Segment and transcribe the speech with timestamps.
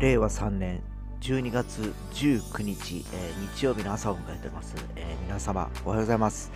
[0.00, 0.80] 令和3年
[1.20, 6.50] 12月19日、えー日曜日の朝を迎えてます、えー皆様おはようございます、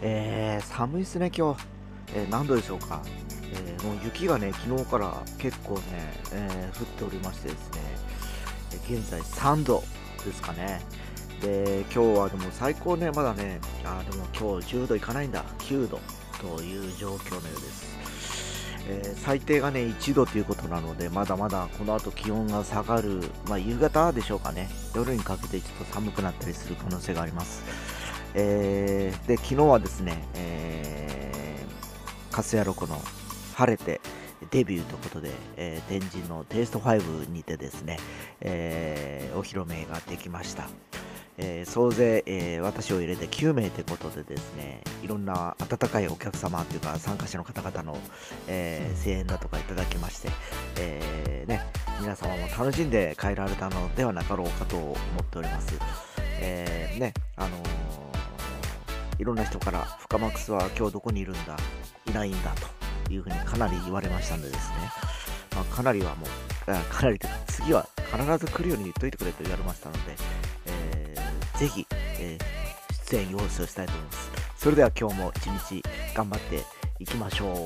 [0.00, 1.62] えー寒いですね今日、
[2.14, 3.02] えー何度でしょうか、
[3.52, 5.82] えーもう雪がね昨日から結構ね、
[6.32, 7.80] えー降っておりましてですね。
[8.90, 9.82] え現在3度
[10.24, 10.80] ですかね。
[11.42, 13.60] で今日はでも最高ねまだね。
[13.84, 15.44] あでも今日10度いかないんだ。
[15.58, 16.00] 9度
[16.40, 17.97] という状況のようです。
[18.88, 24.68] えー最低がね1度ということなのでまだまだこの後気温が下がる、まあ、夕方でしょうかね。
[24.94, 27.62] 夜にかけてちょっと寒くなったりする可能性があります、
[28.34, 33.00] えーで昨日はですね、えー、カスヤロコの
[33.54, 34.00] 晴れて
[34.50, 37.98] デビューということで、えー、天神のテイスト5にてですね、
[38.40, 40.68] えーお披露目ができました。
[41.38, 47.98] えー総勢、えー私を入れて9名ということでですねいろんな温かいお客様というか参加者の方々の、
[48.48, 50.28] えー声援だとかいただきまして、
[50.78, 51.62] えね、
[52.00, 55.78] 皆様も楽しんで帰られたのではなかろうかと思っております。
[56.40, 57.56] えねあの
[59.18, 61.56] いろんな人から「深マックスは今日どこにいるんだ
[62.06, 62.52] いないんだ」
[63.04, 64.76] というふうにかなり言われましたんでですね、
[65.54, 66.28] まあ、かなりはもう
[66.92, 70.14] かなりというか次は必ず来るように言っといてくれと言われましたので、
[71.58, 71.84] ぜひ、
[72.20, 72.58] えー
[73.10, 74.30] 出演要請をしたいと思います。
[74.58, 75.82] それでは今日も一日
[76.14, 76.62] 頑張って
[76.98, 77.58] いきましょう。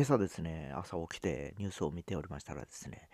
[0.00, 3.10] 今朝ですね、朝起きてニュースを見ておりましたらですね、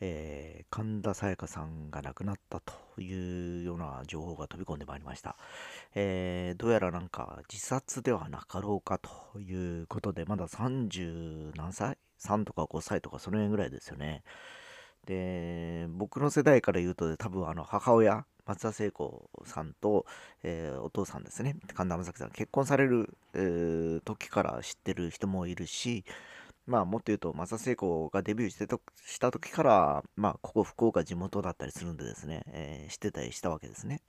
[0.00, 5.36] えー神田沙也加さんが亡くなったというような情報が飛び込んでまいりました。
[5.94, 14.22] えーどうやらなんか自殺ではなかろうかということで、まだ30何歳 ?3 とか5歳とかその辺ぐらいですよね。
[15.04, 20.04] で、僕の世代から言うと、多分あの母親、松田聖子さんと、
[20.42, 26.04] えーお父さんですね、神田正輝さん、結婚される、えー時から知ってる人もいるし、
[26.66, 34.02] まあもっと言うと、松田聖子がデビューしてとした時から、まあここ福岡地元だったりするんでですね、えー知ってたりしたわけですね。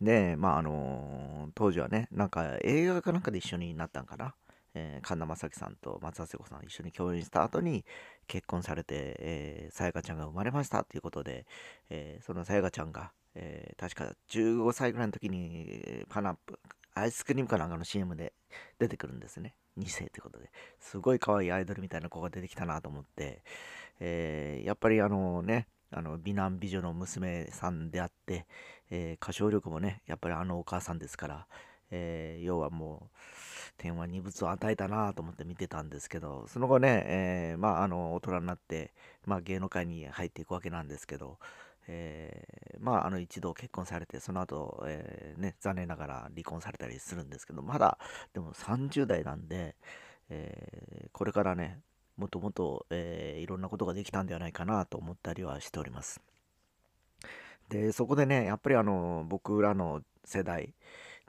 [0.00, 4.34] で、まああの当時はね、なんか映画かなんかで一緒になったんかな。
[4.74, 7.84] えー神田正輝さんと松田聖子さん一緒に共演した後に
[8.26, 11.46] 結婚されて、さやかちゃんが生まれましたということで、
[11.90, 16.58] えーそのさやかちゃんが、えー確か15歳ぐらいの時にパナップ
[16.94, 18.32] アイスクリームかなんかの CM で
[18.78, 19.54] 出てくるんですね。
[19.78, 20.50] 2世ということで。
[20.78, 23.42] すごい可愛いアイドルみたいな子が出てきたなと思って、
[24.00, 28.46] えーやっぱりあのねあの美男美女の娘さんであって、
[28.90, 31.46] え歌唱力もねやっぱりあのお母さんですから、
[31.94, 33.16] えー要はもう
[33.78, 38.92] 天は二物を与えたなと思って見てたんですけどその後ね、えーまああの大人になって、
[39.26, 41.38] まあ、芸能界に入っていくわけなんですけど、
[41.88, 47.98] えーまああの一度結婚されてその後、えーね残念ながら離婚されたりするんですけどまだ
[48.32, 49.76] でも30代なんで、
[50.30, 51.78] えーこれからね
[52.16, 56.20] もっともっと、えーいろんなことができたんではないかなと思ったりはしております。
[57.68, 60.74] でそこでねやっぱりあの僕らの世代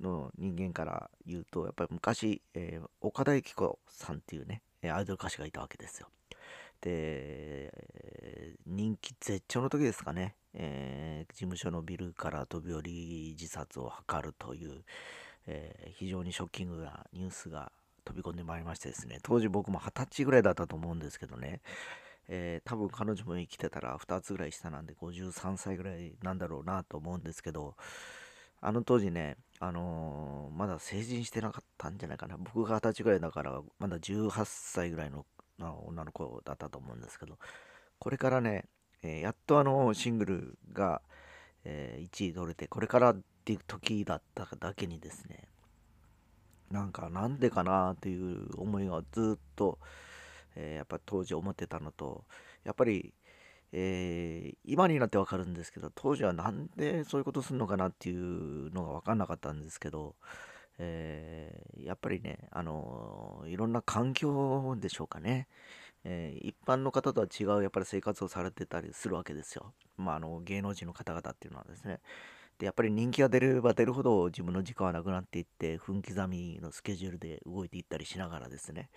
[0.01, 6.07] の人間から言うとやっぱり昔、えー岡田由紀子さんっていうねアイドル歌手がいたわけですよ。
[6.81, 7.71] で、
[8.65, 14.83] 人気絶頂の時ですかね、えー事務所のビルから飛び降り自殺を図るという、
[15.47, 17.71] えー非常にショッキングなニュースが
[18.03, 21.61] 飛び込んでまいりましてですね当時僕も二十歳ぐらいだったと思うんですけどね、
[22.27, 27.75] えー多分彼女も生きてたら2つぐらい下なんで53歳ぐらいなんだろうなと思うんですけど
[28.61, 32.37] あの当時ね、あのーまだ成人してなかったんじゃないかな。
[32.37, 35.25] 僕が二十歳ぐらいだからまだ18歳ぐらいの
[35.59, 37.37] 女の子だったと思うんですけど。
[37.99, 38.65] これからね、
[39.03, 41.01] えーやっとあのシングルが、
[41.65, 45.47] え1位取れてこれからっていう時だっただけにですね
[46.71, 49.79] なんかなんでかなっていう思いがずっと、
[50.55, 52.25] えーやっぱ当時思ってたのと
[52.63, 53.13] やっぱり、
[53.77, 60.15] えー今になってわかるんですけど当時はなんでそういうことするのかなっていうのが分かんなかったんですけど、
[60.79, 65.47] えーやっぱりね、あのーいろんな環境でしょうかね、
[66.05, 71.99] えー一般の方とは違うやっぱり生活をされてたりするわけですよ、まあ、あの芸能人の方々っていうのはですね。
[72.57, 78.89] でやっぱり人気が出れば出るほど自分の時間はなくなっていって分刻みのスケジュールで動いていったりしながらですね、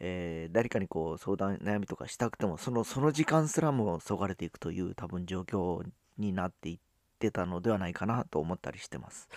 [0.00, 5.82] えー誰かにこう相談悩みとかしたくてもそのその時間すらもそがれていくという多分状況
[6.18, 6.78] になっていっ
[7.18, 9.28] てたのではないかなと思ったりしてます。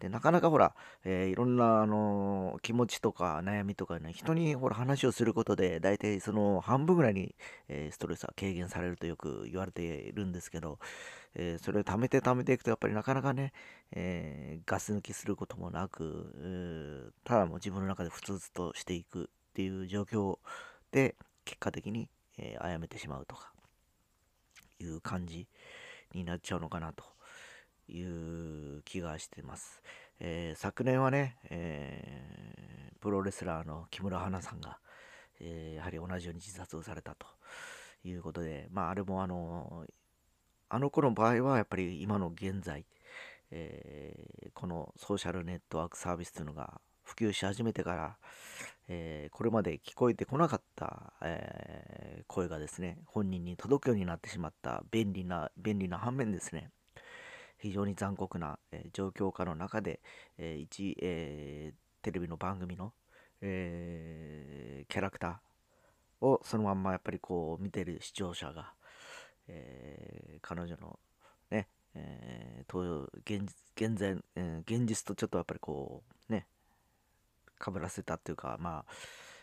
[0.00, 0.74] でなかなかほら、
[1.04, 7.34] えー、いろんな、あのー、気持ちとか悩みとかね、人にほら話をすることで、大体その半分ぐらいに、
[7.68, 10.78] えー、ストレスは軽減されるとよく言われているんですけど、
[11.34, 13.52] えそれを貯めて貯めていくと、やっぱりなかなかね、
[13.92, 20.38] えガス抜きすることもなく、ただもう自分の中でふつふつとしていくっていう状況
[20.90, 21.14] で、
[21.44, 22.08] 結果的に、
[22.38, 23.52] えー、殺めてしまうとか、
[24.80, 25.46] いう感じ
[26.12, 27.04] になっちゃうのかなと。
[27.90, 29.82] いう気がしてます。
[30.20, 34.78] えー、昨年はね、えー、プロレスラーの木村花さんが、
[35.40, 37.26] えー、やはり同じように自殺をされたと
[38.04, 39.86] いうことで、まあ、あれもあの、
[40.68, 42.84] あの子の場合はやっぱり今の現在、
[43.50, 48.16] えこのソーシャルネットワークサービスというのが普及し始めてから、
[48.86, 56.70] えこれまで聞こえてこなかった、え声がですね、本人に届くようになってしまった便利な、便利な反面ですね、
[57.60, 60.00] 非常に残酷な、えー、状況下の中で、
[60.38, 62.92] えー、一、えー、テレビの番組の、
[63.42, 68.72] えキャラクターをそのまんまやっぱりこう見てる視聴者が、
[69.48, 70.98] えー彼女の
[71.50, 76.46] ね、えー、現現在、え現実とちょっとやっぱりこうね
[77.58, 78.92] かぶらせたっていうかまあ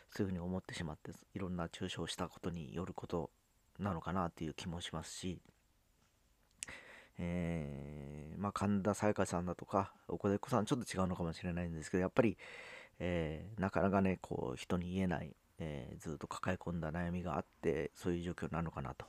[0.09, 3.29] そういうふうに思ってしまっていろんな抽象したことによること
[3.79, 5.39] なのかなっていう気もしますし。
[7.19, 12.37] えー、まあ、神田沙也加さんだとか、岡田子さんちょっと違うのかもしれないんですけど、やっぱり、
[12.99, 19.05] えー、なかなかね、こう、人に言えない、えー、ずっと抱え込んだ悩みがあって、そういう状況なのかなと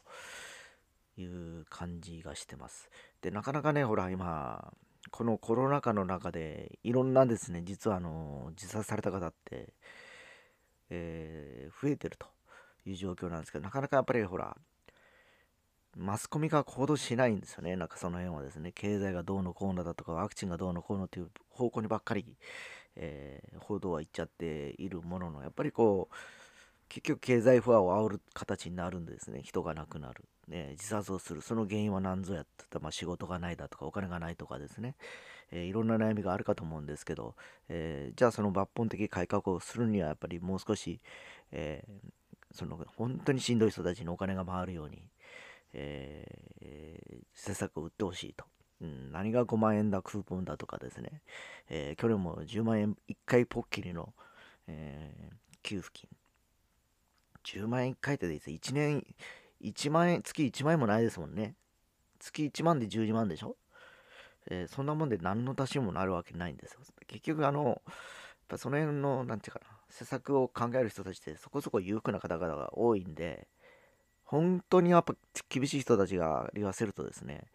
[1.21, 2.91] いう感じがしてます。
[3.21, 4.73] で、なかなかね、ほら、今、
[5.11, 9.75] このコロナ禍の中で、いろんなですね、実はあの、自殺された方って、
[10.91, 12.27] え増えてると
[12.87, 14.57] いう状況なんですけど、なかなかやっぱりほら、
[15.97, 17.77] マスコミが行動しないんですよね。
[17.77, 22.25] なんかその辺はですね、経済がどうのこうのだとか、ワクチンがどうのこうのっていう方向にばっかり、
[22.97, 26.15] えー、報道は行っちゃっているものの、やっぱりこう、
[26.89, 29.43] 結局経済不安を煽る形になるんですね。
[29.43, 30.25] 人が亡くなる。
[30.49, 31.43] ね、自殺をする。
[31.43, 34.95] その原因は何ぞやってた、まあ、仕事がないだとか、お金がないとかですね。
[35.51, 37.35] えー、いろんな悩みがあるかと思うんですけど、
[37.69, 41.01] えー、じゃあその抜本的改革をするには、やっぱりもう少し、
[41.53, 41.85] え
[42.53, 45.03] その本当にしんどい人たちにお金が回るように、
[45.73, 48.45] えー、施策を売ってほしいと。
[48.81, 51.23] うん、何が5万円だ、クーポンだとかですね、
[51.69, 54.15] えー、去年も10万円1回ポッキリの、
[54.67, 56.09] えー、給付金。
[57.45, 59.05] 10万円1回ってです、1年、
[59.63, 61.57] 1万円、月1万円もないですもんね。
[62.21, 63.57] 月1万で12万でしょ？
[64.51, 66.81] えー、そんなもんで何の足しにもなるわけないんですよ。
[67.07, 67.79] 結局、あの、やっ
[68.49, 73.49] ぱその辺の、なんていうかな、施策を考える人たちってそこそこ裕福な方々が多いんで、
[74.29, 75.15] 本当にやっぱ
[75.49, 77.47] 厳しい人たちが言わせるとですね、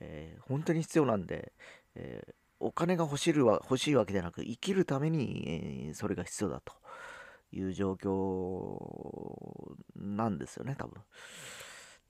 [0.00, 1.52] えー、本当に必要なんで、
[1.94, 6.74] えー、お金が欲しるは欲しいわけではなく、生きるために、えー、それが必要だと
[7.52, 11.00] いう状況なんですよね、多分。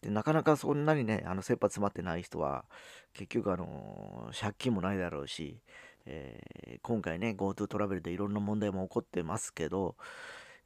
[0.00, 2.64] でなかなかそんなにね、あの切羽詰まってない人は、
[3.12, 5.60] 結局、あの借金もないだろうし、
[6.06, 9.96] えー、今回ね、GoTo トラベルでいろんな問題も起こってますけど、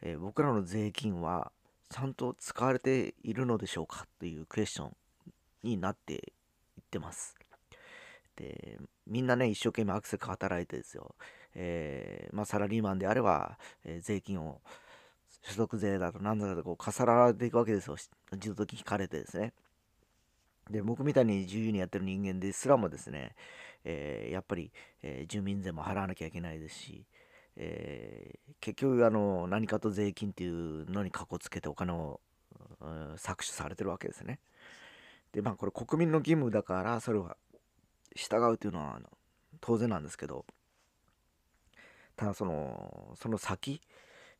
[0.01, 1.51] えー、僕らの税金は、
[1.93, 4.97] ちゃんと使われているのでしょうかというクエスチョン
[5.63, 6.19] になってい
[6.81, 7.37] ってます。
[8.37, 11.15] で、みんなね、一生懸命アクセル働いてですよ。
[11.55, 14.63] えー、まあ、サラリーマンであれば、えー、税金を
[15.43, 17.97] 所得税だと何だかとこう重なられていくわけですよ。
[18.33, 19.53] 自動的に引かれてですね。
[20.71, 23.35] で、僕みたいに自由にやってる人間ですらもですね、
[23.85, 27.05] えー、やっぱり、え住民税も払わなきゃいけないですし、
[27.57, 32.21] えー、結局あの何かと税金っていうのにかこつけてお金を、
[33.17, 34.41] 搾取されてるわけですね。
[35.33, 37.37] でまあこれ国民の義務だからそれは
[38.15, 39.01] 従うというのは
[39.61, 40.45] 当然なんですけど
[42.17, 43.81] ただそのその先、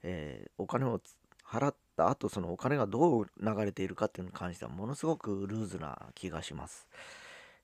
[0.03, 1.01] えー、お金を
[1.47, 6.87] 払った後そのお金がどう流れているかっていうのに関してはものすごくルーズな気がします。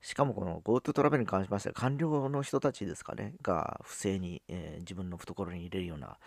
[0.00, 6.18] しかもこの GoTo トラベルに関しましては官僚の人たちですかね、が不正に、えー、自分の懐に入れるような、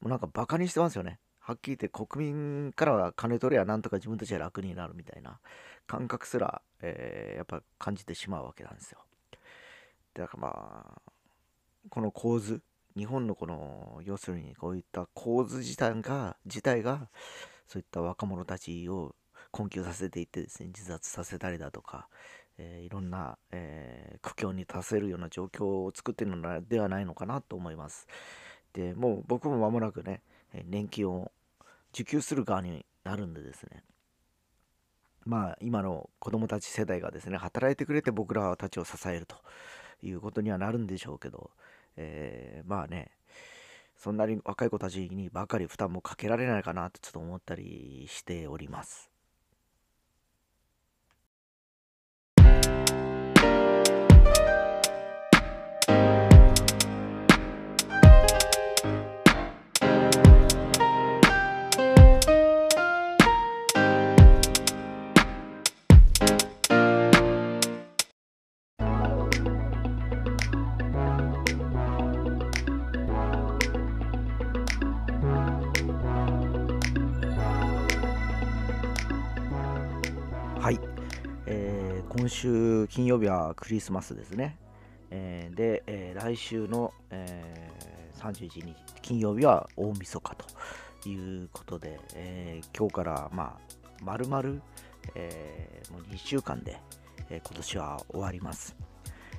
[0.00, 1.18] もうなんかバカにしてますよね。
[1.40, 5.40] はっきり言って国民からは金取れやなんとか自分たちは楽になるみたいな
[5.86, 8.98] 感覚すら、えー、やっぱ感じてしまうわけなんですよ。
[10.14, 11.12] だからまあ、
[11.90, 12.62] この構図、
[12.96, 17.08] 日本のこの、要するにこういった構図自体が、自体が、
[17.66, 19.14] そういった若者たちを
[19.54, 22.08] 困窮させていってですね、自殺させたりだとか、
[22.58, 28.08] えー、いろんな、えー、苦境に達せるような状況を作っているのではないのかなと思います。
[28.72, 30.22] でもう僕も間もなくね、
[30.66, 31.30] 年金を
[31.92, 33.84] 受給する側になるんでですね、
[35.24, 39.36] まあ今の子供たち世代がですね、働いてくれて僕らたちを支えると
[40.02, 41.52] いうことにはなるんでしょうけど、
[41.96, 43.12] えー、まあね、
[43.96, 49.13] そんなに若い子たちにばかり負担もかけられないかなとちょっと思ったりしております。
[82.34, 84.58] 週金曜日はクリスマスですね。
[85.10, 90.34] えー、で、えー、来週の、えー、31日金曜日は大晦日
[91.02, 94.60] ということで、えー、今日からまあ丸々、
[95.14, 96.80] え、もう2週間で、
[97.30, 98.74] えー、今年は終わります。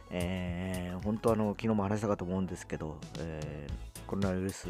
[0.09, 3.67] えー、本当あの昨日も話したかと思うんですけど、え、
[4.07, 4.69] コロナウイルス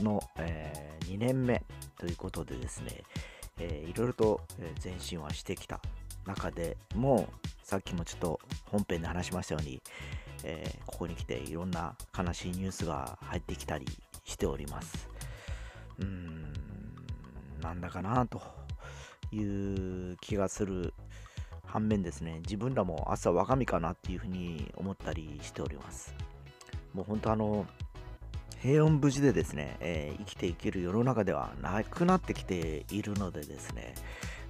[0.00, 1.62] の、え、2年目
[1.98, 3.02] ということでですね、
[3.58, 4.40] えー、いろいろと
[4.82, 5.80] 前進はしてきた
[6.30, 7.28] 中でも
[7.62, 9.82] さっきもちょっと本編で話しましたように、
[10.44, 13.86] えー、ここに来ていろんな悲しいニュースが入ってきたり
[14.24, 15.08] しております。
[15.98, 16.52] うーん
[17.60, 18.40] なんだかなと
[19.32, 20.94] いう気がする
[21.66, 26.14] 反面ですね自分らも朝我が身かなっていうふうに思ったりしております。
[26.94, 27.66] もう本当あの
[28.60, 33.94] 平穏無事でですね、えー、生きていける世の中ではなくなってきているのでですね、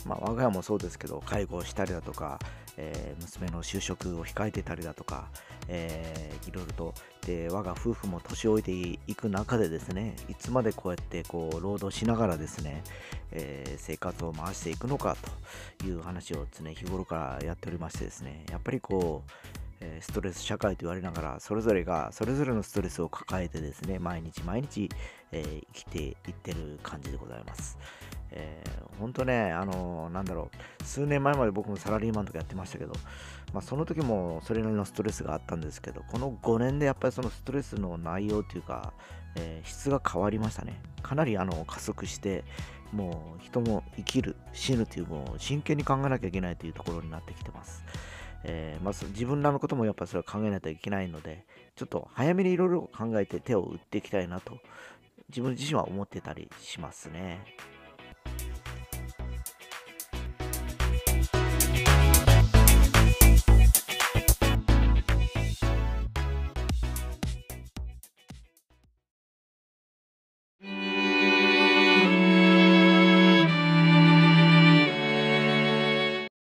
[0.06, 2.38] まあ、我が家もそうですけど、介護をしたりだとか、
[2.76, 5.28] えー、娘の就職を控えてたりだとか、
[5.68, 6.94] えー、いろいろと
[7.26, 12.82] で我が夫婦も年老いていく中でですねいつまでこうやってこう労働しながらですね、
[13.32, 15.16] えー、生活を回していくのか
[15.78, 19.30] という話を常日頃からやっておりましてですねやっぱりこう
[20.00, 24.90] ストレス社会と言われながらそれぞれがそれぞれのストレスを抱えてですね毎日毎日、
[25.32, 27.78] えー、生きていってる感じでございます。
[28.32, 28.62] え、
[29.00, 32.92] 本当ね、あのー、なんだろう、数年前まで僕もサラリーマンとかやってましたけど、
[33.52, 38.92] まあ、その時もそれなりのストレスがあったんですけど、この5年でやっぱりそのストレスの内容というか、
[39.36, 40.80] えー、質が変わりましたね。
[41.02, 42.44] かなりあの加速して、
[42.92, 47.84] もう人も生きる、死ぬという、もう真剣に考えなきゃいけないというところになってきてます。
[48.42, 51.44] えー、まず自分らのこともやっぱそれは考えないといけないので、
[51.76, 54.58] ちょっと早めにいろいろ考えて手を打っていきたいなと、
[55.28, 57.40] 自分自身は思ってたりしますね。